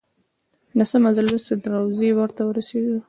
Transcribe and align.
د 0.77 0.79
څه 0.89 0.97
مزل 1.03 1.25
وروسته 1.27 1.53
د 1.61 1.63
روضې 1.75 2.09
ور 2.13 2.29
ته 2.37 2.41
ورسېدو. 2.45 2.95